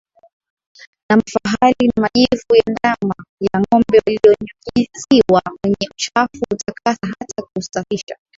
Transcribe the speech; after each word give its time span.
na 1.09 1.17
mafahali 1.17 1.87
na 1.87 2.01
majivu 2.01 2.55
ya 2.55 2.63
ndama 2.73 3.15
ya 3.39 3.59
ngombe 3.59 4.01
waliyonyunyiziwa 4.07 5.41
wenye 5.63 5.87
uchafu 5.95 6.39
hutakasa 6.49 7.07
hata 7.19 7.43
kuusafisha 7.53 8.15